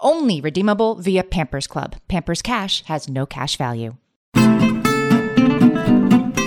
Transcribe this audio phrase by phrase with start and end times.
[0.00, 1.96] Only redeemable via Pampers Club.
[2.06, 3.96] Pampers Cash has no cash value.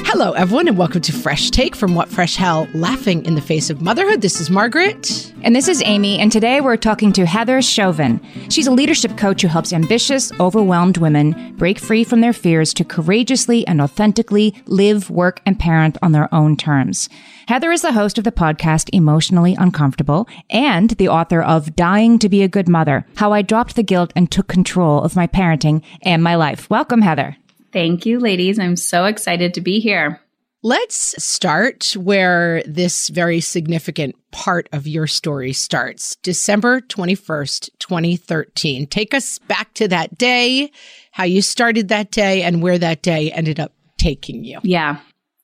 [0.08, 3.70] Hello, everyone, and welcome to Fresh Take from What Fresh Hell Laughing in the Face
[3.70, 4.22] of Motherhood.
[4.22, 5.31] This is Margaret.
[5.44, 8.22] And this is Amy, and today we're talking to Heather Chauvin.
[8.50, 12.84] She's a leadership coach who helps ambitious, overwhelmed women break free from their fears to
[12.84, 17.10] courageously and authentically live, work, and parent on their own terms.
[17.48, 22.30] Heather is the host of the podcast Emotionally Uncomfortable and the author of Dying to
[22.30, 25.82] Be a Good Mother How I Dropped the Guilt and Took Control of My Parenting
[26.04, 26.70] and My Life.
[26.70, 27.36] Welcome, Heather.
[27.74, 28.60] Thank you, ladies.
[28.60, 30.22] I'm so excited to be here.
[30.64, 36.18] Let's start where this very significant part of your story starts.
[36.18, 38.86] December 21st, 2013.
[38.86, 40.72] Take us back to that day,
[41.14, 44.60] how you started that day, and where that day ended up taking you.
[44.62, 45.00] Yeah.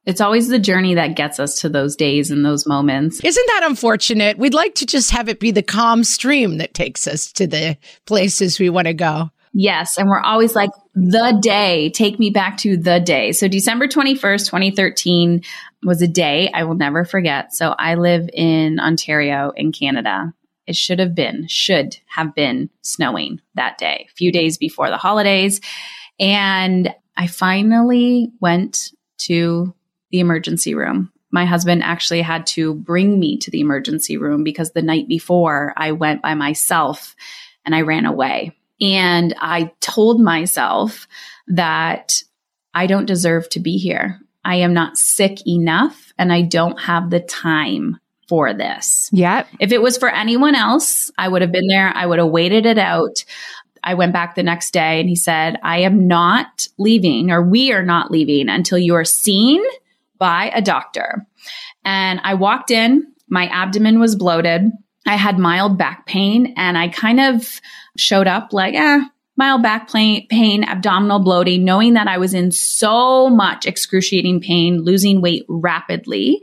[0.06, 3.20] It's always the journey that gets us to those days and those moments.
[3.24, 4.38] Isn't that unfortunate?
[4.38, 7.76] We'd like to just have it be the calm stream that takes us to the
[8.06, 9.32] places we want to go.
[9.60, 9.98] Yes.
[9.98, 13.32] And we're always like, the day, take me back to the day.
[13.32, 15.42] So December 21st, 2013
[15.82, 17.56] was a day I will never forget.
[17.56, 20.32] So I live in Ontario in Canada.
[20.68, 24.98] It should have been, should have been snowing that day, a few days before the
[24.98, 25.60] holidays.
[26.20, 28.92] And I finally went
[29.22, 29.74] to
[30.12, 31.12] the emergency room.
[31.32, 35.74] My husband actually had to bring me to the emergency room because the night before
[35.76, 37.16] I went by myself
[37.66, 38.57] and I ran away.
[38.82, 41.08] And I told myself
[41.48, 42.22] that
[42.74, 44.20] I don't deserve to be here.
[44.46, 49.10] I am not sick enough and I don't have the time for this.
[49.12, 49.46] Yeah.
[49.60, 51.92] If it was for anyone else, I would have been there.
[51.96, 53.24] I would have waited it out.
[53.84, 57.72] I went back the next day and he said, I am not leaving or we
[57.72, 59.64] are not leaving until you are seen
[60.18, 61.26] by a doctor.
[61.86, 64.72] And I walked in, my abdomen was bloated.
[65.08, 67.62] I had mild back pain and I kind of
[67.96, 69.00] showed up like, eh,
[69.38, 74.82] mild back pain, pain, abdominal bloating, knowing that I was in so much excruciating pain,
[74.82, 76.42] losing weight rapidly.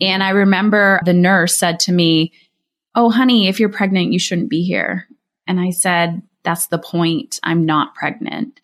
[0.00, 2.32] And I remember the nurse said to me,
[2.94, 5.08] Oh, honey, if you're pregnant, you shouldn't be here.
[5.46, 7.40] And I said, That's the point.
[7.42, 8.60] I'm not pregnant.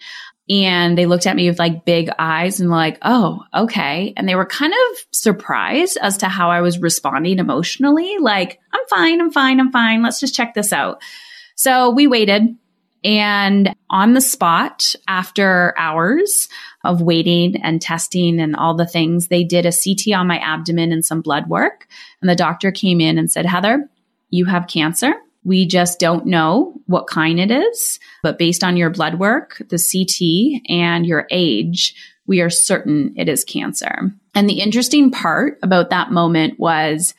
[0.51, 4.15] And they looked at me with like big eyes and like, oh, okay.
[4.17, 8.17] And they were kind of surprised as to how I was responding emotionally.
[8.19, 10.03] Like, I'm fine, I'm fine, I'm fine.
[10.03, 11.03] Let's just check this out.
[11.55, 12.57] So we waited.
[13.05, 16.49] And on the spot, after hours
[16.83, 20.93] of waiting and testing and all the things, they did a CT on my abdomen
[20.93, 21.87] and some blood work.
[22.21, 23.89] And the doctor came in and said, Heather,
[24.31, 25.15] you have cancer.
[25.49, 29.79] We just don't know what kind it is, but based on your blood work, the
[29.79, 31.95] CT, and your age,
[32.27, 34.13] we are certain it is cancer.
[34.35, 37.15] And the interesting part about that moment was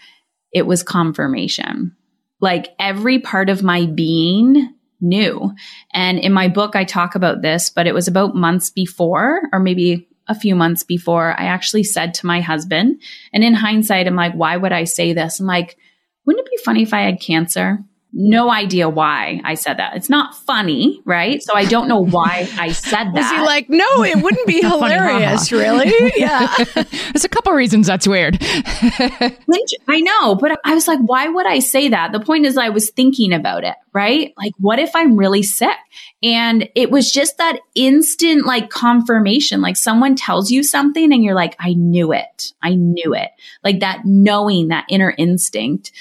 [0.53, 1.95] it was confirmation.
[2.39, 5.51] Like every part of my being knew.
[5.91, 9.59] And in my book, I talk about this, but it was about months before, or
[9.59, 13.01] maybe a few months before, I actually said to my husband,
[13.33, 15.39] and in hindsight, I'm like, why would I say this?
[15.39, 15.77] I'm like,
[16.25, 17.79] wouldn't it be funny if I had cancer?
[18.11, 19.95] No idea why I said that.
[19.95, 21.43] It's not funny, right?
[21.43, 23.13] So I don't know why I said that.
[23.13, 25.93] Was he like, no, it wouldn't be hilarious, really?
[26.15, 26.53] Yeah.
[26.73, 28.37] There's a couple reasons that's weird.
[28.41, 32.11] I know, but I was like, why would I say that?
[32.11, 34.33] The point is, I was thinking about it, right?
[34.37, 35.77] Like, what if I'm really sick?
[36.23, 39.61] And it was just that instant, like, confirmation.
[39.61, 42.53] Like, someone tells you something and you're like, I knew it.
[42.61, 43.29] I knew it.
[43.63, 45.91] Like that knowing, that inner instinct.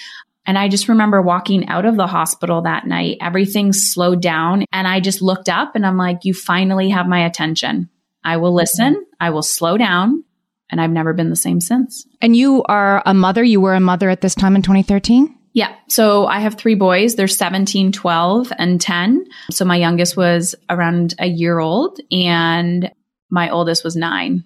[0.48, 4.64] And I just remember walking out of the hospital that night, everything slowed down.
[4.72, 7.90] And I just looked up and I'm like, you finally have my attention.
[8.24, 8.56] I will mm-hmm.
[8.56, 9.06] listen.
[9.20, 10.24] I will slow down.
[10.70, 12.06] and I've never been the same since.
[12.22, 13.44] And you are a mother.
[13.44, 15.34] You were a mother at this time in 2013?
[15.52, 15.74] Yeah.
[15.88, 17.14] So I have three boys.
[17.14, 19.26] They're 17, 12, and 10.
[19.50, 22.90] So my youngest was around a year old and
[23.30, 24.44] my oldest was nine.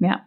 [0.00, 0.18] Yeah.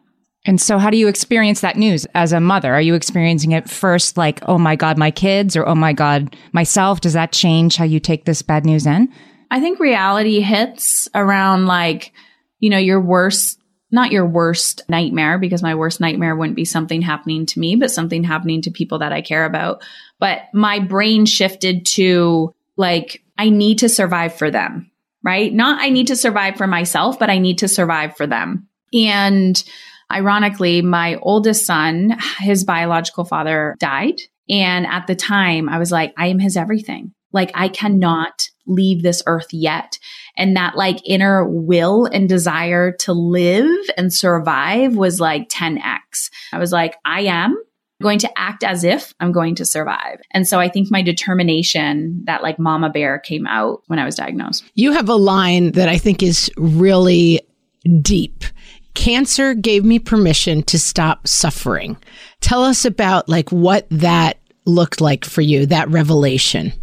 [0.47, 2.73] And so, how do you experience that news as a mother?
[2.73, 6.35] Are you experiencing it first like, oh my God, my kids, or oh my God,
[6.53, 7.01] myself?
[7.01, 9.09] Does that change how you take this bad news in?
[9.51, 12.13] I think reality hits around like,
[12.59, 13.59] you know, your worst,
[13.91, 17.91] not your worst nightmare, because my worst nightmare wouldn't be something happening to me, but
[17.91, 19.83] something happening to people that I care about.
[20.17, 24.91] But my brain shifted to like, I need to survive for them,
[25.23, 25.53] right?
[25.53, 28.69] Not I need to survive for myself, but I need to survive for them.
[28.93, 29.61] And
[30.11, 34.15] Ironically, my oldest son, his biological father died.
[34.49, 37.13] And at the time, I was like, I am his everything.
[37.33, 39.99] Like, I cannot leave this earth yet.
[40.37, 46.29] And that like inner will and desire to live and survive was like 10x.
[46.53, 47.61] I was like, I am
[48.01, 50.19] going to act as if I'm going to survive.
[50.31, 54.15] And so I think my determination that like mama bear came out when I was
[54.15, 54.63] diagnosed.
[54.75, 57.41] You have a line that I think is really
[58.01, 58.43] deep
[58.97, 61.95] cancer gave me permission to stop suffering.
[62.41, 66.73] Tell us about like what that looked like for you, that revelation.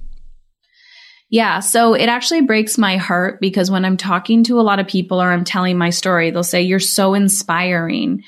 [1.29, 4.87] Yeah, so it actually breaks my heart because when I'm talking to a lot of
[4.87, 8.23] people or I'm telling my story, they'll say, You're so inspiring,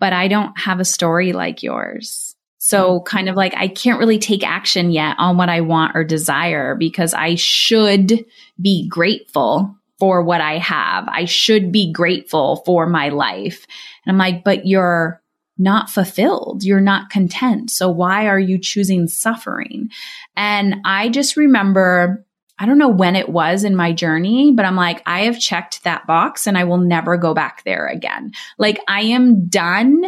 [0.00, 2.34] but I don't have a story like yours.
[2.56, 6.04] So, kind of like, I can't really take action yet on what I want or
[6.04, 8.24] desire because I should
[8.60, 11.08] be grateful for what I have.
[11.08, 13.66] I should be grateful for my life.
[14.04, 15.22] And I'm like, but you're
[15.58, 16.62] not fulfilled.
[16.64, 17.70] You're not content.
[17.70, 19.90] So why are you choosing suffering?
[20.36, 22.26] And I just remember,
[22.58, 25.84] I don't know when it was in my journey, but I'm like, I have checked
[25.84, 28.32] that box and I will never go back there again.
[28.58, 30.04] Like I am done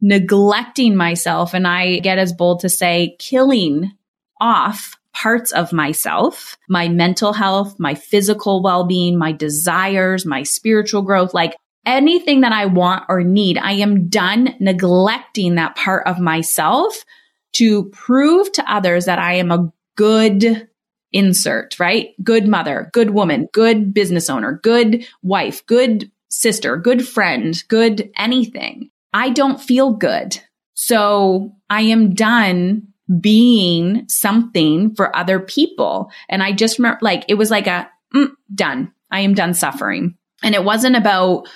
[0.00, 1.54] neglecting myself.
[1.54, 3.92] And I get as bold to say killing
[4.40, 11.32] off parts of myself, my mental health, my physical well-being, my desires, my spiritual growth,
[11.32, 11.56] like
[11.86, 17.04] anything that I want or need, I am done neglecting that part of myself
[17.54, 20.68] to prove to others that I am a good
[21.12, 22.10] insert, right?
[22.22, 28.90] Good mother, good woman, good business owner, good wife, good sister, good friend, good anything.
[29.12, 30.40] I don't feel good.
[30.74, 32.88] So I am done
[33.20, 36.10] being something for other people.
[36.28, 38.92] And I just remember like, it was like a mm, done.
[39.10, 40.16] I am done suffering.
[40.42, 41.48] And it wasn't about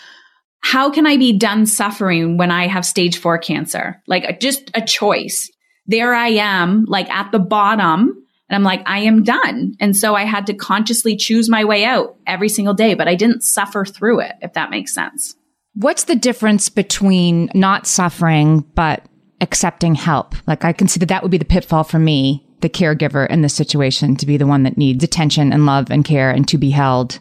[0.60, 4.02] how can I be done suffering when I have stage four cancer?
[4.06, 5.50] Like just a choice.
[5.86, 8.24] There I am, like at the bottom.
[8.50, 9.74] And I'm like, I am done.
[9.80, 13.14] And so I had to consciously choose my way out every single day, but I
[13.14, 15.36] didn't suffer through it, if that makes sense.
[15.74, 19.04] What's the difference between not suffering, but
[19.40, 20.35] accepting help.
[20.46, 23.43] Like I can see that that would be the pitfall for me, the caregiver in
[23.43, 26.58] this situation, to be the one that needs attention and love and care and to
[26.58, 27.20] be held.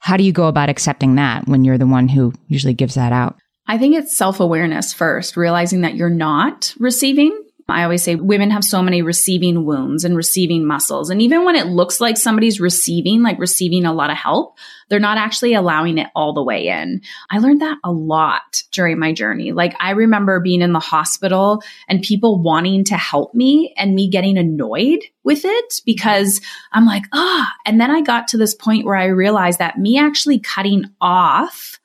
[0.00, 3.12] How do you go about accepting that when you're the one who usually gives that
[3.12, 3.36] out?
[3.66, 8.52] I think it's self awareness first, realizing that you're not receiving I always say women
[8.52, 11.10] have so many receiving wounds and receiving muscles.
[11.10, 14.56] And even when it looks like somebody's receiving, like receiving a lot of help,
[14.88, 17.00] they're not actually allowing it all the way in.
[17.28, 19.50] I learned that a lot during my journey.
[19.50, 24.10] Like I remember being in the hospital and people wanting to help me and me
[24.10, 26.40] getting annoyed with it because
[26.72, 27.52] I'm like, ah.
[27.66, 31.80] And then I got to this point where I realized that me actually cutting off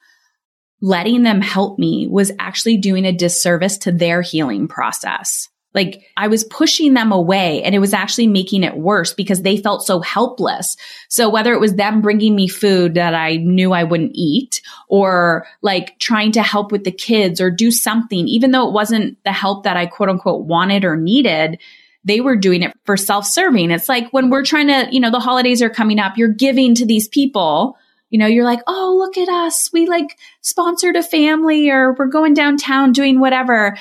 [0.82, 5.48] letting them help me was actually doing a disservice to their healing process.
[5.74, 9.58] Like I was pushing them away and it was actually making it worse because they
[9.58, 10.76] felt so helpless.
[11.08, 15.48] So whether it was them bringing me food that I knew I wouldn't eat or
[15.62, 19.32] like trying to help with the kids or do something, even though it wasn't the
[19.32, 21.60] help that I quote unquote wanted or needed,
[22.04, 23.72] they were doing it for self-serving.
[23.72, 26.76] It's like when we're trying to, you know, the holidays are coming up, you're giving
[26.76, 27.78] to these people
[28.12, 29.72] you know, you're like, oh, look at us.
[29.72, 33.78] We like sponsored a family or we're going downtown doing whatever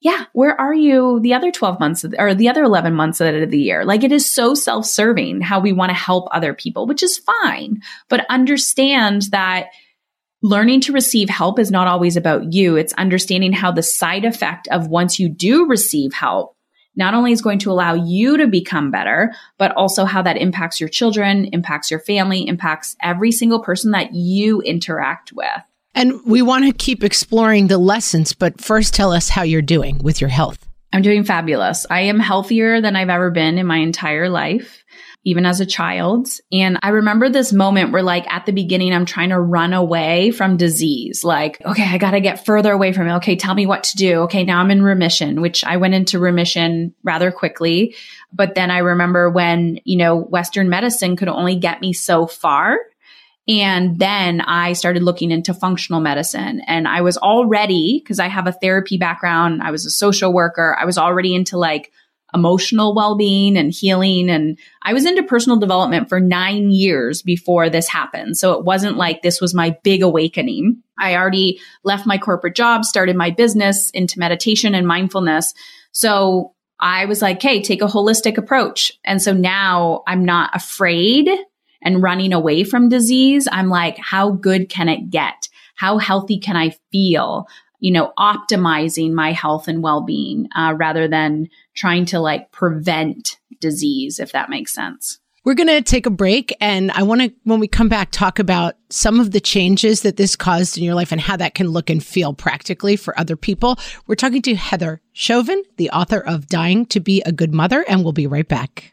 [0.00, 3.58] yeah, where are you the other 12 months or the other 11 months of the
[3.58, 3.84] year?
[3.84, 7.18] Like it is so self serving how we want to help other people, which is
[7.18, 9.66] fine, but understand that
[10.42, 12.76] learning to receive help is not always about you.
[12.76, 16.56] It's understanding how the side effect of once you do receive help
[16.96, 20.80] not only is going to allow you to become better, but also how that impacts
[20.80, 25.46] your children, impacts your family, impacts every single person that you interact with.
[25.94, 29.98] And we want to keep exploring the lessons, but first tell us how you're doing
[29.98, 30.66] with your health.
[30.92, 31.86] I'm doing fabulous.
[31.88, 34.84] I am healthier than I've ever been in my entire life,
[35.24, 36.28] even as a child.
[36.50, 40.32] And I remember this moment where like at the beginning, I'm trying to run away
[40.32, 41.22] from disease.
[41.22, 43.16] Like, okay, I got to get further away from it.
[43.16, 43.36] Okay.
[43.36, 44.14] Tell me what to do.
[44.22, 44.42] Okay.
[44.42, 47.94] Now I'm in remission, which I went into remission rather quickly.
[48.32, 52.78] But then I remember when, you know, Western medicine could only get me so far.
[53.50, 58.46] And then I started looking into functional medicine and I was already, because I have
[58.46, 61.90] a therapy background, I was a social worker, I was already into like
[62.32, 64.30] emotional well-being and healing.
[64.30, 68.36] And I was into personal development for nine years before this happened.
[68.36, 70.80] So it wasn't like this was my big awakening.
[70.96, 75.54] I already left my corporate job, started my business into meditation and mindfulness.
[75.90, 78.92] So I was like, hey, take a holistic approach.
[79.04, 81.28] And so now I'm not afraid
[81.82, 83.48] and running away from disease.
[83.50, 85.48] I'm like, how good can it get?
[85.74, 87.46] How healthy can I feel?
[87.78, 93.38] You know, optimizing my health and well being uh, rather than trying to like prevent
[93.60, 95.18] disease, if that makes sense.
[95.42, 96.54] We're going to take a break.
[96.60, 100.18] And I want to, when we come back, talk about some of the changes that
[100.18, 103.36] this caused in your life and how that can look and feel practically for other
[103.36, 103.78] people.
[104.06, 108.02] We're talking to Heather Chauvin, the author of Dying to Be a Good Mother, and
[108.02, 108.92] we'll be right back.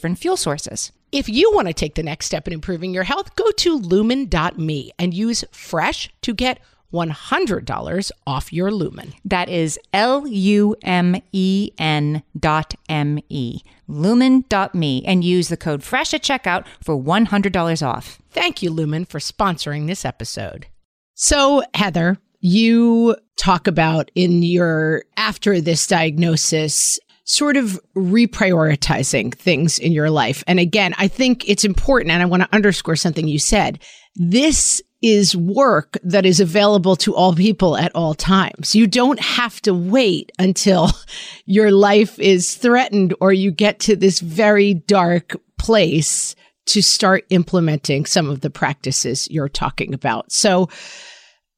[0.00, 0.92] different fuel sources.
[1.12, 4.92] If you want to take the next step in improving your health, go to lumen.me
[4.98, 6.58] and use fresh to get
[6.90, 9.12] $100 off your lumen.
[9.26, 13.60] That is L U M E N dot M E.
[13.88, 18.18] Lumen.me and use the code FRESH at checkout for $100 off.
[18.30, 20.66] Thank you, Lumen, for sponsoring this episode.
[21.14, 29.92] So, Heather, you talk about in your after this diagnosis sort of reprioritizing things in
[29.92, 30.42] your life.
[30.46, 33.78] And again, I think it's important, and I want to underscore something you said.
[34.16, 38.74] This is work that is available to all people at all times.
[38.74, 40.90] You don't have to wait until
[41.46, 46.34] your life is threatened or you get to this very dark place
[46.66, 50.30] to start implementing some of the practices you're talking about.
[50.30, 50.68] So,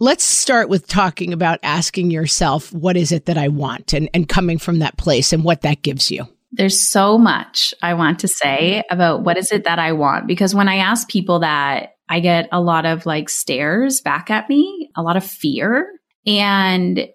[0.03, 4.29] Let's start with talking about asking yourself, what is it that I want and, and
[4.29, 6.27] coming from that place and what that gives you.
[6.51, 10.57] There's so much I want to say about what is it that I want because
[10.57, 14.91] when I ask people that, I get a lot of like stares back at me,
[14.97, 15.89] a lot of fear.
[16.27, 17.07] And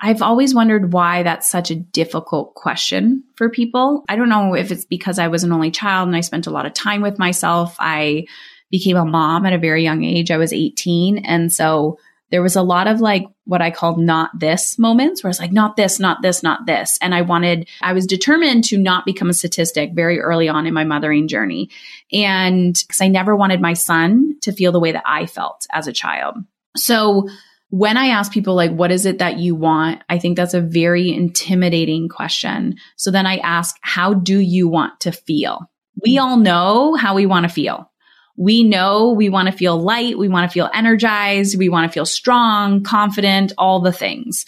[0.00, 4.04] I've always wondered why that's such a difficult question for people.
[4.08, 6.52] I don't know if it's because I was an only child and I spent a
[6.52, 7.74] lot of time with myself.
[7.80, 8.26] I
[8.70, 10.30] became a mom at a very young age.
[10.30, 11.26] I was 18.
[11.26, 11.98] And so
[12.30, 15.52] there was a lot of like what I called not this moments where it's like,
[15.52, 16.98] not this, not this, not this.
[17.00, 20.74] And I wanted, I was determined to not become a statistic very early on in
[20.74, 21.70] my mothering journey.
[22.12, 25.86] And because I never wanted my son to feel the way that I felt as
[25.86, 26.36] a child.
[26.76, 27.28] So
[27.70, 30.02] when I ask people like, what is it that you want?
[30.08, 32.76] I think that's a very intimidating question.
[32.96, 35.70] So then I ask, how do you want to feel?
[36.02, 37.90] We all know how we want to feel.
[38.36, 40.18] We know we want to feel light.
[40.18, 41.58] We want to feel energized.
[41.58, 44.44] We want to feel strong, confident, all the things.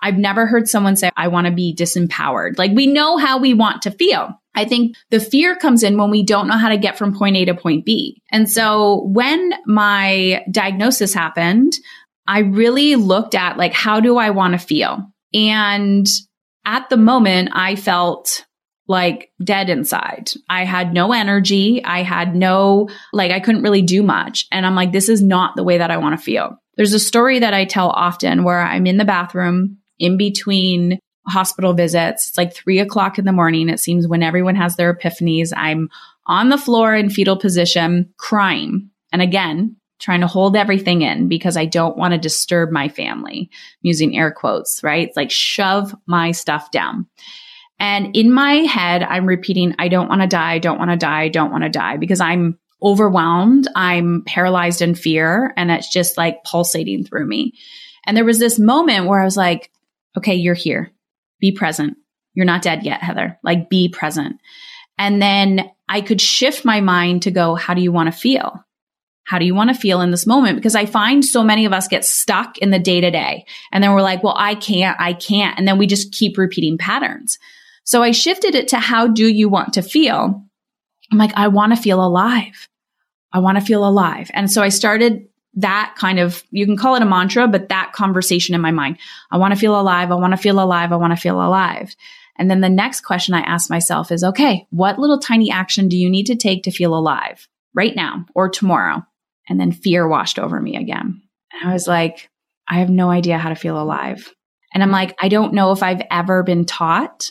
[0.00, 2.58] I've never heard someone say, I want to be disempowered.
[2.58, 4.36] Like we know how we want to feel.
[4.54, 7.36] I think the fear comes in when we don't know how to get from point
[7.36, 8.20] A to point B.
[8.30, 11.72] And so when my diagnosis happened,
[12.26, 15.06] I really looked at like, how do I want to feel?
[15.32, 16.06] And
[16.64, 18.44] at the moment, I felt
[18.88, 20.30] like dead inside.
[20.48, 21.84] I had no energy.
[21.84, 24.46] I had no, like, I couldn't really do much.
[24.50, 26.56] And I'm like, this is not the way that I want to feel.
[26.76, 30.98] There's a story that I tell often where I'm in the bathroom in between
[31.28, 32.28] hospital visits.
[32.28, 33.68] It's like three o'clock in the morning.
[33.68, 35.88] It seems when everyone has their epiphanies, I'm
[36.26, 38.90] on the floor in fetal position crying.
[39.12, 43.48] And again, trying to hold everything in because I don't want to disturb my family.
[43.52, 45.06] I'm using air quotes, right?
[45.06, 47.06] It's like shove my stuff down.
[47.78, 50.52] And in my head, I'm repeating, I don't want to die.
[50.52, 51.22] I don't want to die.
[51.22, 53.68] I don't want to die because I'm overwhelmed.
[53.74, 57.54] I'm paralyzed in fear and it's just like pulsating through me.
[58.06, 59.70] And there was this moment where I was like,
[60.16, 60.90] okay, you're here.
[61.40, 61.96] Be present.
[62.34, 63.38] You're not dead yet, Heather.
[63.42, 64.40] Like be present.
[64.98, 68.64] And then I could shift my mind to go, how do you want to feel?
[69.24, 70.56] How do you want to feel in this moment?
[70.56, 73.44] Because I find so many of us get stuck in the day to day.
[73.70, 75.58] And then we're like, well, I can't, I can't.
[75.58, 77.38] And then we just keep repeating patterns.
[77.84, 80.44] So I shifted it to how do you want to feel?
[81.10, 82.68] I'm like, I want to feel alive.
[83.32, 84.30] I want to feel alive.
[84.34, 87.92] And so I started that kind of, you can call it a mantra, but that
[87.92, 88.98] conversation in my mind.
[89.30, 90.10] I want to feel alive.
[90.10, 90.92] I want to feel alive.
[90.92, 91.94] I want to feel alive.
[92.38, 95.96] And then the next question I ask myself is, okay, what little tiny action do
[95.98, 99.04] you need to take to feel alive right now or tomorrow?
[99.48, 101.20] And then fear washed over me again.
[101.52, 102.30] And I was like,
[102.66, 104.32] I have no idea how to feel alive.
[104.72, 107.30] And I'm like, I don't know if I've ever been taught,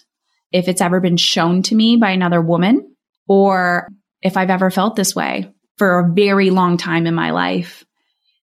[0.52, 2.96] if it's ever been shown to me by another woman,
[3.28, 3.88] or
[4.22, 7.84] if I've ever felt this way for a very long time in my life.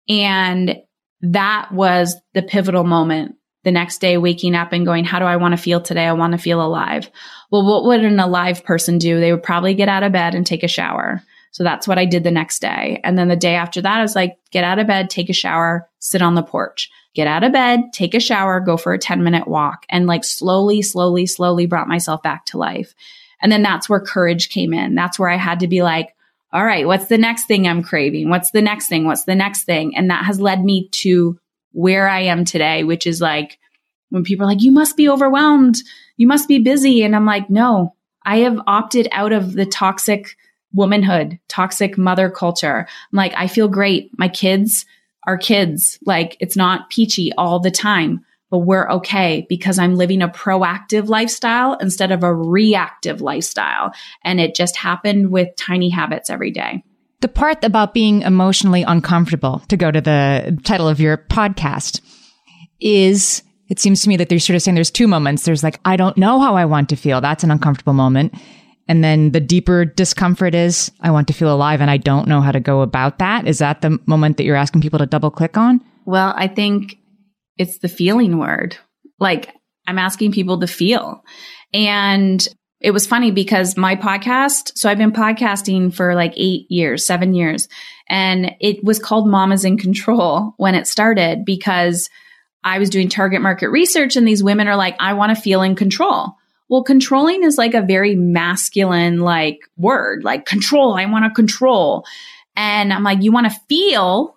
[0.09, 0.77] And
[1.23, 5.37] that was the pivotal moment the next day waking up and going, how do I
[5.37, 6.05] want to feel today?
[6.05, 7.11] I want to feel alive.
[7.51, 9.19] Well, what would an alive person do?
[9.19, 11.23] They would probably get out of bed and take a shower.
[11.53, 13.01] So that's what I did the next day.
[13.05, 15.33] And then the day after that, I was like, get out of bed, take a
[15.35, 18.99] shower, sit on the porch, get out of bed, take a shower, go for a
[18.99, 22.95] 10 minute walk and like slowly, slowly, slowly brought myself back to life.
[23.41, 24.95] And then that's where courage came in.
[24.95, 26.15] That's where I had to be like,
[26.53, 28.31] all right, what's the next thing I'm craving?
[28.31, 29.05] What's the next thing?
[29.05, 29.97] What's the next thing?
[29.97, 31.39] And that has led me to
[31.73, 33.59] where I am today, which is like
[34.11, 35.77] when people are like, you must be overwhelmed.
[36.17, 37.03] You must be busy.
[37.03, 40.37] And I'm like, no, I have opted out of the toxic
[40.73, 42.87] womanhood, toxic mother culture.
[42.89, 44.11] I'm like, I feel great.
[44.17, 44.87] My kids
[45.27, 45.99] are kids.
[46.05, 51.09] Like it's not peachy all the time, but we're okay because I'm living a proactive
[51.09, 53.93] lifestyle instead of a reactive lifestyle.
[54.23, 56.85] And it just happened with tiny habits every day.
[57.21, 62.01] The part about being emotionally uncomfortable, to go to the title of your podcast,
[62.81, 65.45] is it seems to me that they're sort of saying there's two moments.
[65.45, 67.21] There's like, I don't know how I want to feel.
[67.21, 68.35] That's an uncomfortable moment.
[68.87, 72.41] And then the deeper discomfort is, I want to feel alive and I don't know
[72.41, 73.47] how to go about that.
[73.47, 75.81] Is that the moment that you're asking people to double click on?
[76.05, 76.99] Well, I think
[77.57, 78.77] it's the feeling word.
[79.19, 79.55] Like
[79.87, 81.23] I'm asking people to feel.
[81.73, 82.47] And
[82.81, 87.33] it was funny because my podcast, so I've been podcasting for like eight years, seven
[87.33, 87.67] years,
[88.09, 92.11] and it was called Mom Is in Control when it started because
[92.63, 95.63] I was doing target market research and these women are like, I want to feel
[95.63, 96.35] in control.
[96.69, 100.95] Well, controlling is like a very masculine like word, like control.
[100.95, 102.05] I want to control.
[102.57, 104.37] And I'm like, you want to feel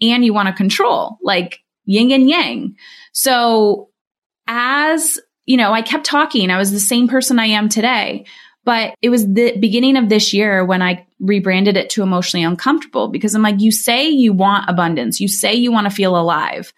[0.00, 2.76] and you want to control, like yin and yang.
[3.12, 3.90] So
[4.46, 6.50] as you know, I kept talking.
[6.50, 8.24] I was the same person I am today.
[8.64, 13.08] But it was the beginning of this year when I rebranded it to emotionally uncomfortable
[13.08, 15.20] because I'm like, you say you want abundance.
[15.20, 16.72] You say you want to feel alive,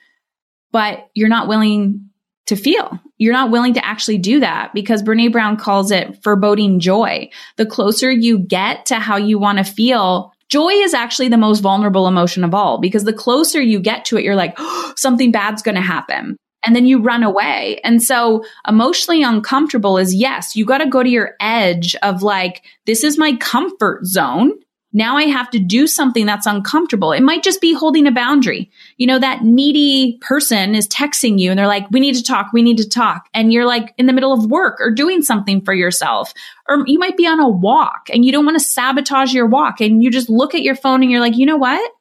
[0.72, 2.05] but you're not willing
[2.46, 2.98] to feel.
[3.18, 7.28] You're not willing to actually do that because Brene Brown calls it foreboding joy.
[7.56, 11.60] The closer you get to how you want to feel, joy is actually the most
[11.60, 15.32] vulnerable emotion of all because the closer you get to it, you're like, oh, something
[15.32, 16.36] bad's going to happen.
[16.64, 17.80] And then you run away.
[17.84, 22.64] And so emotionally uncomfortable is yes, you got to go to your edge of like,
[22.86, 24.52] this is my comfort zone.
[24.96, 27.12] Now I have to do something that's uncomfortable.
[27.12, 28.70] It might just be holding a boundary.
[28.96, 32.46] You know, that needy person is texting you and they're like, we need to talk.
[32.54, 33.28] We need to talk.
[33.34, 36.32] And you're like in the middle of work or doing something for yourself.
[36.66, 39.82] Or you might be on a walk and you don't want to sabotage your walk
[39.82, 41.92] and you just look at your phone and you're like, you know what?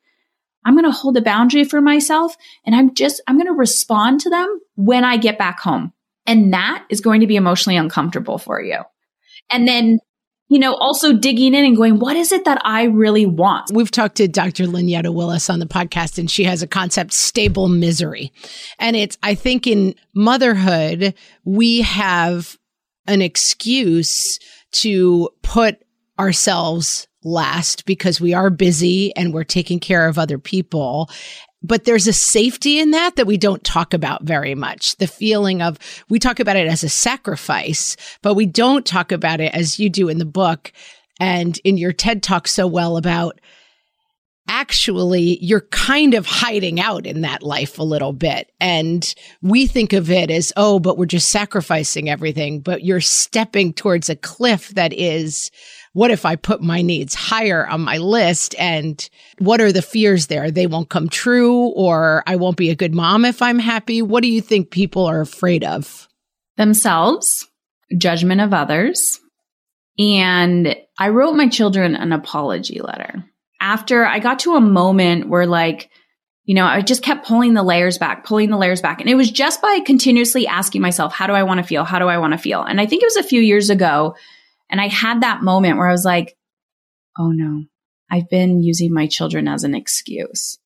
[0.64, 4.22] I'm going to hold a boundary for myself and I'm just, I'm going to respond
[4.22, 5.92] to them when I get back home.
[6.26, 8.80] And that is going to be emotionally uncomfortable for you.
[9.52, 10.00] And then
[10.48, 13.72] you know, also digging in and going, what is it that I really want?
[13.74, 14.66] We've talked to Dr.
[14.66, 18.32] Lynetta Willis on the podcast, and she has a concept, stable misery.
[18.78, 22.58] And it's, I think in motherhood, we have
[23.08, 24.40] an excuse
[24.72, 25.82] to put
[26.20, 31.10] ourselves last because we are busy and we're taking care of other people
[31.66, 34.96] but there's a safety in that that we don't talk about very much.
[34.98, 35.78] The feeling of,
[36.10, 39.90] we talk about it as a sacrifice, but we don't talk about it as you
[39.90, 40.72] do in the book
[41.20, 43.40] and in your TED talk so well about
[44.48, 48.52] actually you're kind of hiding out in that life a little bit.
[48.60, 53.74] And we think of it as, oh, but we're just sacrificing everything, but you're stepping
[53.74, 55.50] towards a cliff that is
[55.96, 58.54] what if I put my needs higher on my list?
[58.60, 60.52] And what are the fears there?
[60.52, 64.02] They won't come true, or I won't be a good mom if I'm happy.
[64.02, 66.10] What do you think people are afraid of?
[66.58, 67.48] Themselves,
[67.98, 69.22] judgment of others.
[69.98, 73.24] And I wrote my children an apology letter.
[73.62, 75.90] After I got to a moment where, like,
[76.44, 79.00] you know, I just kept pulling the layers back, pulling the layers back.
[79.00, 81.86] And it was just by continuously asking myself, how do I want to feel?
[81.86, 82.64] How do I want to feel?
[82.64, 84.16] And I think it was a few years ago
[84.70, 86.36] and I had that moment where I was like,
[87.18, 87.66] oh no,
[88.12, 90.58] I've been using my children as an excuse.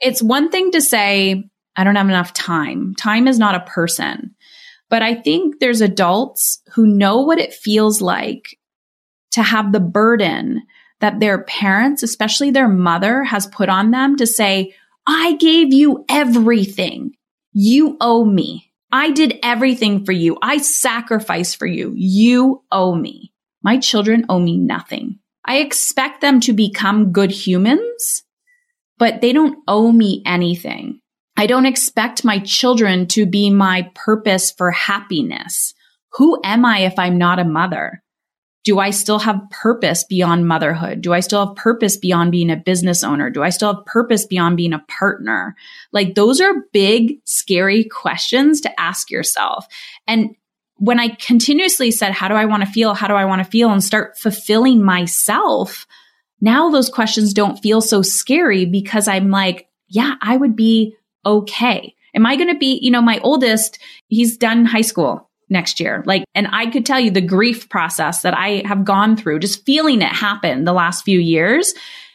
[0.00, 2.94] It's one thing to say, I don't have enough time.
[2.94, 4.34] Time is not a person.
[4.88, 8.56] But I think there's adults who know what it feels like
[9.32, 10.62] to have the burden
[11.00, 14.74] that their parents, especially their mother, has put on them to say,
[15.06, 17.12] I gave you everything.
[17.52, 18.65] You owe me.
[18.96, 20.38] I did everything for you.
[20.40, 21.92] I sacrificed for you.
[21.94, 23.30] You owe me.
[23.62, 25.18] My children owe me nothing.
[25.44, 28.22] I expect them to become good humans,
[28.96, 31.00] but they don't owe me anything.
[31.36, 35.74] I don't expect my children to be my purpose for happiness.
[36.12, 38.02] Who am I if I'm not a mother?
[38.66, 41.00] Do I still have purpose beyond motherhood?
[41.00, 43.30] Do I still have purpose beyond being a business owner?
[43.30, 45.54] Do I still have purpose beyond being a partner?
[45.92, 49.68] Like those are big, scary questions to ask yourself.
[50.08, 50.34] And
[50.78, 52.92] when I continuously said, how do I want to feel?
[52.94, 55.86] How do I want to feel and start fulfilling myself?
[56.40, 61.94] Now those questions don't feel so scary because I'm like, yeah, I would be okay.
[62.16, 66.02] Am I going to be, you know, my oldest, he's done high school next year.
[66.06, 69.64] Like, and I could tell you the grief process that I have gone through, just
[69.64, 71.72] feeling it happen the last few years.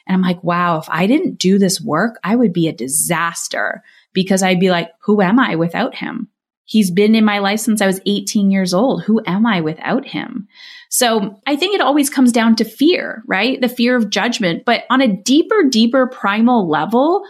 [0.07, 3.83] And I'm like, wow, if I didn't do this work, I would be a disaster
[4.13, 6.27] because I'd be like, who am I without him?
[6.65, 9.03] He's been in my life since I was 18 years old.
[9.03, 10.47] Who am I without him?
[10.89, 13.59] So I think it always comes down to fear, right?
[13.59, 14.63] The fear of judgment.
[14.65, 17.23] But on a deeper, deeper primal level,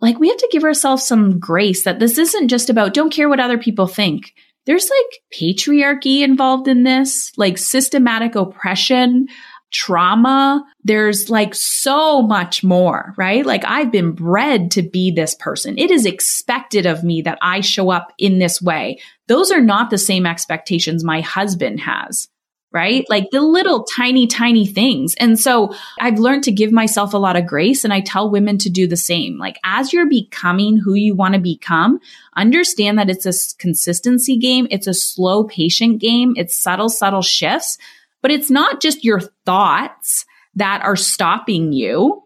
[0.00, 3.28] like we have to give ourselves some grace that this isn't just about don't care
[3.28, 4.34] what other people think
[4.70, 9.26] there's like patriarchy involved in this, like systematic oppression,
[9.72, 10.64] trauma.
[10.84, 13.44] There's like so much more, right?
[13.44, 15.76] Like I've been bred to be this person.
[15.76, 19.00] It is expected of me that I show up in this way.
[19.26, 22.28] Those are not the same expectations my husband has
[22.72, 23.04] right?
[23.08, 25.14] Like the little tiny, tiny things.
[25.18, 28.58] And so I've learned to give myself a lot of grace and I tell women
[28.58, 29.38] to do the same.
[29.38, 31.98] Like as you're becoming who you want to become,
[32.36, 34.68] understand that it's a consistency game.
[34.70, 36.34] It's a slow, patient game.
[36.36, 37.76] It's subtle, subtle shifts,
[38.22, 42.22] but it's not just your thoughts that are stopping you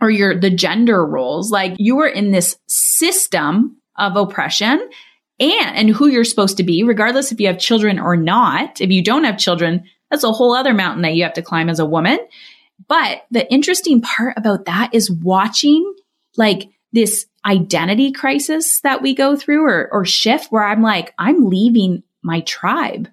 [0.00, 1.50] or your, the gender roles.
[1.50, 4.88] Like you are in this system of oppression
[5.40, 8.80] and, and who you're supposed to be, regardless if you have children or not.
[8.80, 11.68] If you don't have children, that's a whole other mountain that you have to climb
[11.68, 12.18] as a woman.
[12.88, 15.94] But the interesting part about that is watching
[16.36, 21.46] like this identity crisis that we go through or, or shift where I'm like, I'm
[21.46, 23.08] leaving my tribe.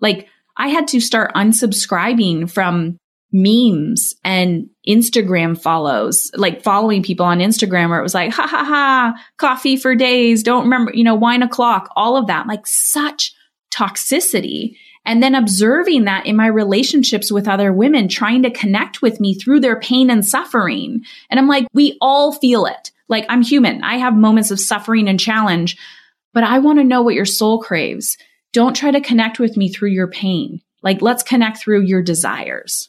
[0.00, 2.98] Like I had to start unsubscribing from
[3.32, 8.64] memes and Instagram follows, like following people on Instagram where it was like, ha ha
[8.64, 13.34] ha, coffee for days, don't remember, you know, wine o'clock, all of that, like such
[13.74, 14.76] toxicity.
[15.04, 19.34] And then observing that in my relationships with other women, trying to connect with me
[19.34, 21.02] through their pain and suffering.
[21.30, 22.90] And I'm like, we all feel it.
[23.08, 23.82] Like I'm human.
[23.82, 25.76] I have moments of suffering and challenge,
[26.32, 28.16] but I want to know what your soul craves.
[28.52, 30.60] Don't try to connect with me through your pain.
[30.82, 32.88] Like let's connect through your desires.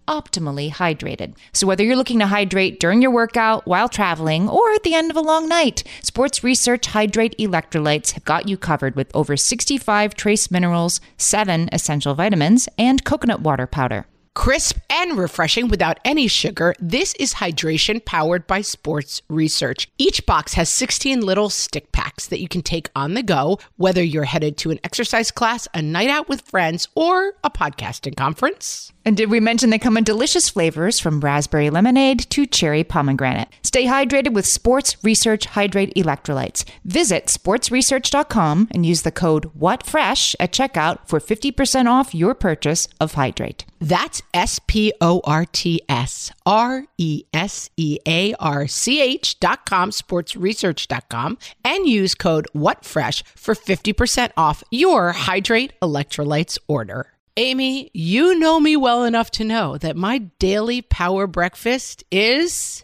[0.11, 1.35] optimally hydrated.
[1.53, 5.09] So, whether you're looking to hydrate during your workout, while traveling, or at the end
[5.09, 10.13] of a long night, Sports Research Hydrate Electrolytes have got you covered with over 65
[10.15, 14.05] trace minerals, 7 essential vitamins, and coconut water powder.
[14.33, 19.89] Crisp and refreshing without any sugar, this is hydration powered by sports research.
[19.97, 24.01] Each box has 16 little stick packs that you can take on the go, whether
[24.01, 28.93] you're headed to an exercise class, a night out with friends, or a podcasting conference.
[29.03, 33.49] And did we mention they come in delicious flavors from raspberry lemonade to cherry pomegranate?
[33.63, 36.63] Stay hydrated with Sports Research Hydrate Electrolytes.
[36.85, 43.15] Visit sportsresearch.com and use the code WhatFresh at checkout for 50% off your purchase of
[43.15, 43.65] Hydrate.
[43.81, 49.39] That's S P O R T S R E S E A R C H
[49.39, 57.07] dot com, sportsresearch.com, and use code WhatFresh for 50% off your Hydrate Electrolytes order.
[57.37, 62.83] Amy, you know me well enough to know that my daily power breakfast is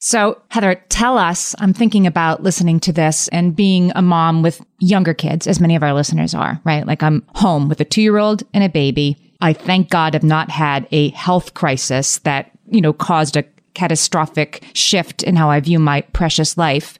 [0.00, 1.56] So, Heather, tell us.
[1.58, 5.74] I'm thinking about listening to this and being a mom with younger kids, as many
[5.74, 6.86] of our listeners are, right?
[6.86, 9.16] Like I'm home with a two year old and a baby.
[9.40, 14.64] I thank God have not had a health crisis that, you know, caused a catastrophic
[14.72, 16.98] shift in how I view my precious life.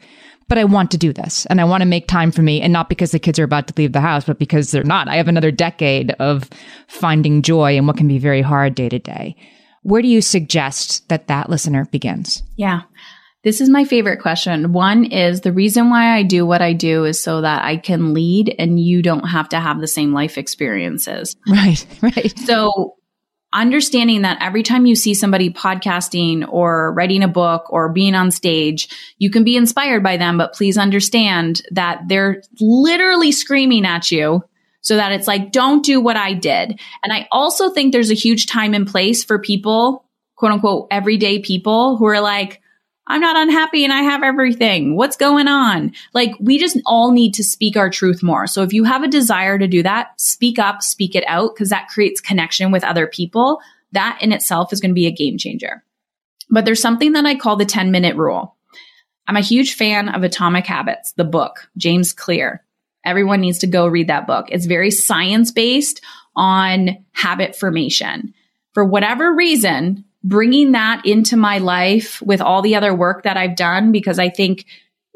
[0.49, 2.73] But I want to do this and I want to make time for me and
[2.73, 5.07] not because the kids are about to leave the house, but because they're not.
[5.07, 6.49] I have another decade of
[6.89, 9.37] finding joy in what can be very hard day to day.
[9.89, 12.43] Where do you suggest that that listener begins?
[12.57, 12.83] Yeah.
[13.43, 14.75] This is my favorite question.
[14.75, 18.13] One is the reason why I do what I do is so that I can
[18.13, 21.37] lead and you don't have to have the same life experiences.
[21.49, 22.39] Right, right.
[22.41, 22.97] So
[23.55, 28.31] understanding that every time you see somebody podcasting or writing a book or being on
[28.31, 34.11] stage, you can be inspired by them, but please understand that they're literally screaming at
[34.11, 34.43] you
[34.81, 36.81] so that it's like, don't do what I did.
[37.03, 40.05] And I also think there's a huge time and place for people,
[40.37, 42.61] quote unquote, everyday people who are like,
[43.09, 44.95] I'm not unhappy and I have everything.
[44.95, 45.93] What's going on?
[46.13, 48.47] Like we just all need to speak our truth more.
[48.47, 51.71] So if you have a desire to do that, speak up, speak it out because
[51.71, 53.61] that creates connection with other people.
[53.93, 55.83] That in itself is going to be a game changer.
[56.51, 58.57] But there's something that I call the 10 minute rule.
[59.27, 62.63] I'm a huge fan of Atomic Habits, the book, James Clear.
[63.05, 64.47] Everyone needs to go read that book.
[64.51, 66.01] It's very science based
[66.37, 68.35] on habit formation.
[68.75, 73.57] For whatever reason, bringing that into my life with all the other work that I've
[73.57, 74.67] done, because I think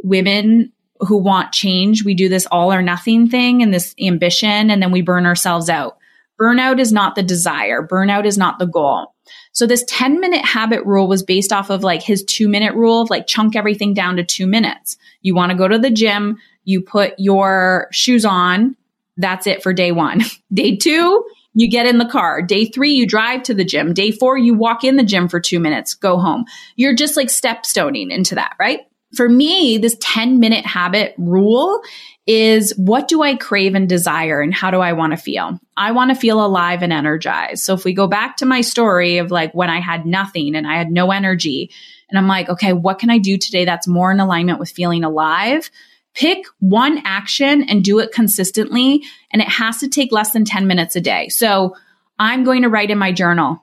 [0.03, 4.83] women who want change, we do this all or nothing thing and this ambition, and
[4.83, 5.99] then we burn ourselves out.
[6.41, 7.87] Burnout is not the desire.
[7.87, 9.15] Burnout is not the goal.
[9.53, 13.03] So this 10 minute habit rule was based off of like his two minute rule
[13.03, 14.97] of like chunk everything down to two minutes.
[15.21, 18.77] You want to go to the gym, you put your shoes on.
[19.17, 20.23] That's it for day one.
[20.53, 22.43] day two, you get in the car.
[22.43, 23.93] Day three, you drive to the gym.
[23.93, 26.45] Day four, you walk in the gym for two minutes, go home.
[26.77, 28.81] You're just like step stoning into that, right?
[29.15, 31.83] For me, this 10 minute habit rule
[32.27, 35.59] is what do I crave and desire and how do I want to feel?
[35.77, 37.65] I want to feel alive and energized.
[37.65, 40.67] So if we go back to my story of like when I had nothing and
[40.67, 41.71] I had no energy
[42.09, 45.03] and I'm like, okay, what can I do today that's more in alignment with feeling
[45.03, 45.71] alive?
[46.15, 49.03] Pick one action and do it consistently.
[49.33, 51.29] And it has to take less than 10 minutes a day.
[51.29, 51.75] So
[52.19, 53.63] I'm going to write in my journal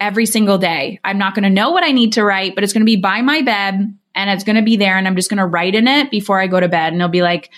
[0.00, 0.98] every single day.
[1.04, 2.96] I'm not going to know what I need to write, but it's going to be
[2.96, 4.96] by my bed and it's going to be there.
[4.96, 6.92] And I'm just going to write in it before I go to bed.
[6.92, 7.50] And it'll be like,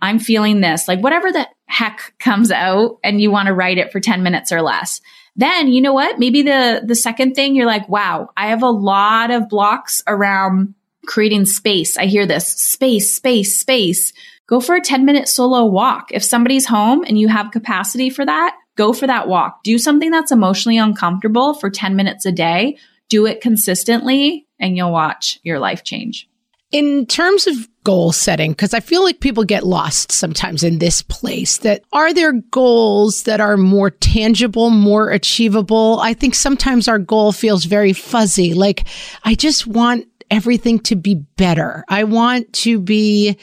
[0.00, 3.92] I'm feeling this, like whatever the heck comes out and you want to write it
[3.92, 5.00] for 10 minutes or less.
[5.36, 6.18] Then you know what?
[6.18, 10.74] Maybe the, the second thing you're like, wow, I have a lot of blocks around
[11.06, 11.96] creating space.
[11.96, 14.12] I hear this space, space, space.
[14.46, 16.08] Go for a 10 minute solo walk.
[16.12, 19.62] If somebody's home and you have capacity for that, go for that walk.
[19.64, 22.78] Do something that's emotionally uncomfortable for 10 minutes a day.
[23.08, 26.28] Do it consistently and you'll watch your life change.
[26.72, 31.02] In terms of goal setting, because I feel like people get lost sometimes in this
[31.02, 36.00] place, that are there goals that are more tangible, more achievable?
[36.02, 38.54] I think sometimes our goal feels very fuzzy.
[38.54, 38.88] Like,
[39.22, 41.84] I just want everything to be better.
[41.88, 43.38] I want to be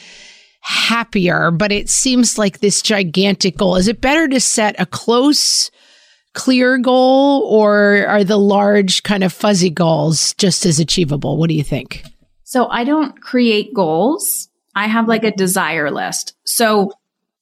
[0.61, 3.75] happier, but it seems like this gigantic goal.
[3.75, 5.69] Is it better to set a close,
[6.33, 11.37] clear goal or are the large kind of fuzzy goals just as achievable?
[11.37, 12.03] What do you think?
[12.43, 14.47] So I don't create goals.
[14.75, 16.33] I have like a desire list.
[16.45, 16.91] So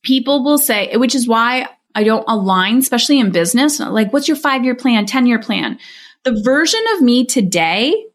[0.03, 3.79] people will say, which is why I don't align, especially in business.
[3.79, 5.77] Like, what's your five year plan, 10 year plan?
[6.23, 8.05] The version of me today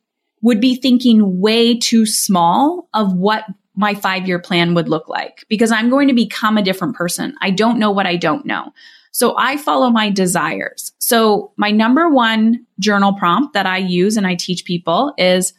[0.43, 3.45] would be thinking way too small of what
[3.75, 7.35] my five year plan would look like because I'm going to become a different person.
[7.41, 8.73] I don't know what I don't know.
[9.13, 10.93] So I follow my desires.
[10.99, 15.55] So my number one journal prompt that I use and I teach people is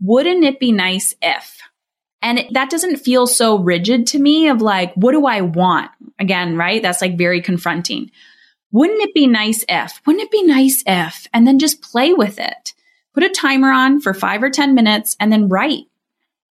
[0.00, 1.60] wouldn't it be nice if?
[2.22, 5.90] And it, that doesn't feel so rigid to me of like, what do I want?
[6.18, 6.80] Again, right?
[6.82, 8.10] That's like very confronting.
[8.72, 10.00] Wouldn't it be nice if?
[10.06, 11.26] Wouldn't it be nice if?
[11.32, 12.73] And then just play with it.
[13.14, 15.84] Put a timer on for five or 10 minutes and then write.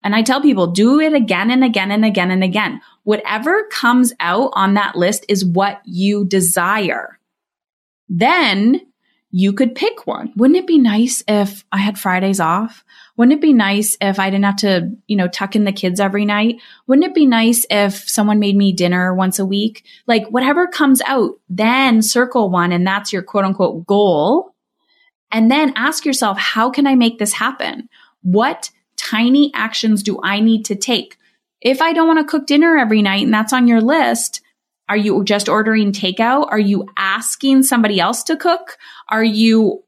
[0.03, 2.81] And I tell people, do it again and again and again and again.
[3.03, 7.19] Whatever comes out on that list is what you desire.
[8.09, 8.81] Then
[9.37, 10.33] you could pick one.
[10.37, 12.85] Wouldn't it be nice if I had Fridays off?
[13.17, 15.99] Wouldn't it be nice if I didn't have to, you know, tuck in the kids
[15.99, 16.61] every night?
[16.87, 19.85] Wouldn't it be nice if someone made me dinner once a week?
[20.07, 24.54] Like whatever comes out, then circle one and that's your quote unquote goal.
[25.35, 27.89] And then ask yourself, how can I make this happen?
[28.23, 31.19] What tiny actions do I need to take?
[31.61, 34.43] If I don't want to cook dinner every night and that's on your list,
[34.89, 36.47] are you just ordering takeout?
[36.53, 38.79] Are you asking somebody else to cook?
[39.09, 39.83] Are you,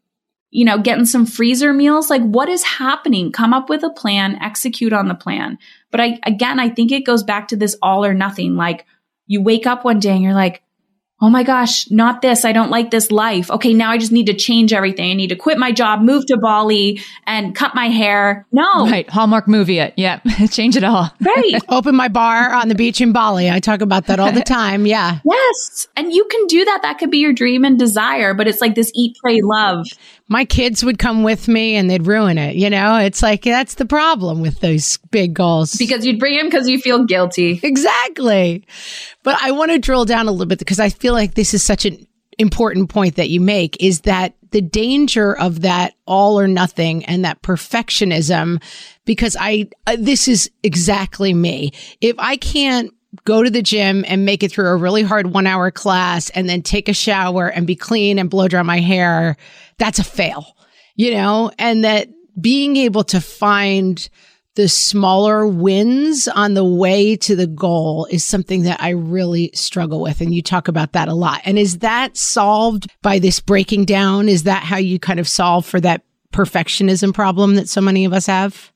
[0.51, 2.11] you know, getting some freezer meals?
[2.11, 3.31] Like what is happening?
[3.31, 5.59] Come up with a plan, execute on the plan.
[5.93, 8.57] But I, again, I think it goes back to this all or nothing.
[8.57, 8.85] Like
[9.29, 10.63] you wake up one day and you're like,
[11.19, 12.45] Oh my gosh, not this.
[12.45, 13.51] I don't like this life.
[13.51, 15.11] Okay, now I just need to change everything.
[15.11, 18.47] I need to quit my job, move to Bali and cut my hair.
[18.53, 18.85] No.
[18.85, 19.09] Right.
[19.09, 19.95] Hallmark movie it.
[19.97, 20.19] Yeah.
[20.51, 21.11] Change it all.
[21.21, 21.55] Right.
[21.71, 23.51] Open my bar on the beach in Bali.
[23.51, 24.85] I talk about that all the time.
[24.85, 25.21] Yeah.
[25.25, 25.89] Yes.
[25.97, 26.81] And you can do that.
[26.83, 29.87] That could be your dream and desire, but it's like this eat, pray, love
[30.29, 32.57] my kids would come with me and they'd ruin it.
[32.57, 35.75] You know, it's like that's the problem with those big goals.
[35.75, 37.61] Because you'd bring them because you feel guilty.
[37.63, 38.65] Exactly.
[39.23, 41.63] But I want to drill down a little bit because I feel like this is
[41.63, 42.07] such an
[42.39, 47.25] important point that you make is that the danger of that all or nothing and
[47.25, 48.63] that perfectionism
[49.05, 51.73] because I uh, this is exactly me.
[52.01, 52.93] If I can't
[53.25, 56.49] go to the gym and make it through a really hard 1 hour class and
[56.49, 59.37] then take a shower and be clean and blow dry my hair
[59.79, 60.57] that's a fail,
[60.95, 62.09] you know, and that
[62.41, 64.09] being able to find
[64.57, 70.01] the smaller wins on the way to the goal is something that I really struggle
[70.01, 70.21] with.
[70.21, 71.43] And you talk about that a lot.
[71.45, 74.29] And is that solved by this breaking down?
[74.29, 78.13] Is that how you kind of solve for that perfectionism problem that so many of
[78.13, 78.73] us have?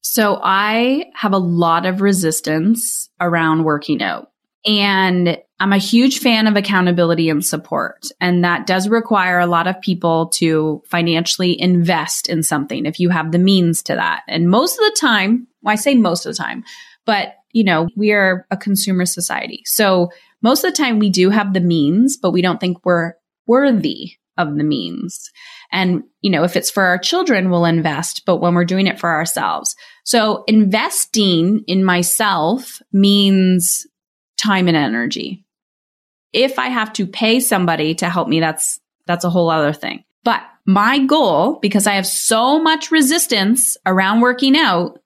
[0.00, 4.30] So I have a lot of resistance around working out.
[4.66, 8.06] And I'm a huge fan of accountability and support.
[8.20, 13.08] And that does require a lot of people to financially invest in something if you
[13.08, 14.22] have the means to that.
[14.28, 16.64] And most of the time, well, I say most of the time,
[17.04, 19.62] but you know, we are a consumer society.
[19.64, 20.10] So
[20.42, 23.14] most of the time we do have the means, but we don't think we're
[23.46, 25.30] worthy of the means.
[25.72, 29.00] And, you know, if it's for our children, we'll invest, but when we're doing it
[29.00, 29.74] for ourselves.
[30.04, 33.86] So investing in myself means
[34.40, 35.44] time and energy.
[36.32, 40.04] If I have to pay somebody to help me, that's, that's a whole other thing.
[40.24, 44.98] But my goal, because I have so much resistance around working out,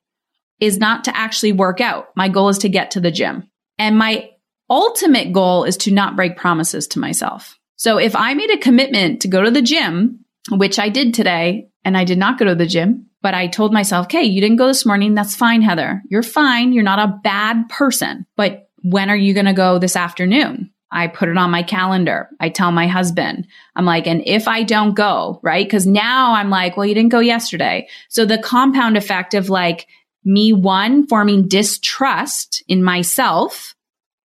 [0.59, 2.09] is not to actually work out.
[2.17, 3.49] My goal is to get to the gym.
[3.79, 4.31] And my
[4.69, 7.59] ultimate goal is to not break promises to myself.
[7.77, 11.69] So if I made a commitment to go to the gym, which I did today,
[11.85, 14.57] and I did not go to the gym, but I told myself, okay, you didn't
[14.57, 15.15] go this morning.
[15.15, 16.03] That's fine, Heather.
[16.09, 16.73] You're fine.
[16.73, 20.72] You're not a bad person, but when are you going to go this afternoon?
[20.93, 22.29] I put it on my calendar.
[22.39, 25.69] I tell my husband, I'm like, and if I don't go, right?
[25.69, 27.89] Cause now I'm like, well, you didn't go yesterday.
[28.09, 29.87] So the compound effect of like
[30.25, 33.75] me, one, forming distrust in myself,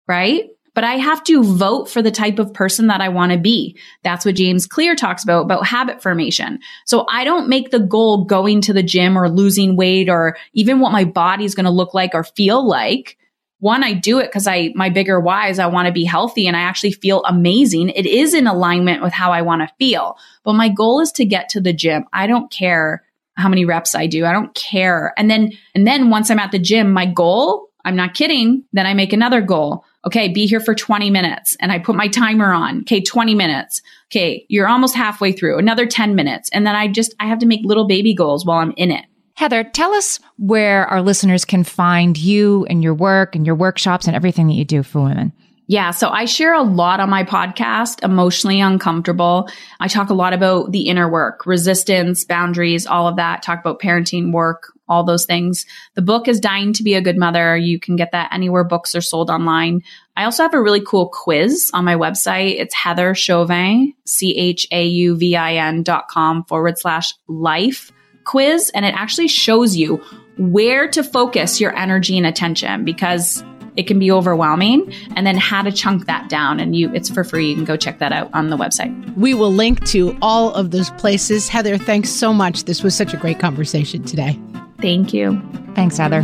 [0.08, 0.50] right?
[0.76, 3.78] but I have to vote for the type of person that I want to be.
[4.04, 6.60] That's what James Clear talks about, about habit formation.
[6.86, 10.82] So I don't make the goal going to the gym or losing weight or even
[10.82, 13.18] what my body's going to look like or feel like.
[13.60, 16.48] One, I do it because I, my bigger why is I want to be healthy
[16.48, 17.90] and I actually feel amazing.
[17.90, 20.18] It is in alignment with how I want to feel.
[20.44, 22.06] But my goal is to get to the gym.
[22.12, 23.04] I don't care
[23.38, 24.26] how many reps I do.
[24.26, 25.14] I don't care.
[25.18, 28.64] And then, and then once I'm at the gym, my goal, I'm not kidding.
[28.74, 29.86] Then I make another goal.
[30.06, 30.28] Okay.
[30.28, 32.82] Be here for 20 minutes and I put my timer on.
[32.82, 33.02] Okay.
[33.02, 33.82] 20 minutes.
[34.12, 34.46] Okay.
[34.50, 36.50] You're almost halfway through another 10 minutes.
[36.52, 39.06] And then I just, I have to make little baby goals while I'm in it.
[39.36, 44.08] Heather, tell us where our listeners can find you and your work and your workshops
[44.08, 45.34] and everything that you do for women.
[45.68, 45.92] Yeah.
[45.92, 49.50] So I share a lot on my podcast, Emotionally Uncomfortable.
[49.80, 53.42] I talk a lot about the inner work, resistance, boundaries, all of that.
[53.42, 55.66] Talk about parenting, work, all those things.
[55.96, 57.58] The book is Dying to be a Good Mother.
[57.58, 59.82] You can get that anywhere books are sold online.
[60.16, 62.60] I also have a really cool quiz on my website.
[62.60, 67.92] It's Heather Chauvin, C H A U V I N dot com forward slash life
[68.26, 68.72] quiz.
[68.74, 70.04] And it actually shows you
[70.38, 73.44] where to focus your energy and attention because
[73.78, 77.24] it can be overwhelming and then how to chunk that down and you it's for
[77.24, 77.50] free.
[77.50, 79.16] You can go check that out on the website.
[79.16, 81.50] We will link to all of those places.
[81.50, 82.66] Heather thanks so much.
[82.66, 84.40] This was such a great conversation today.
[84.80, 85.42] Thank you.
[85.74, 86.24] Thanks heather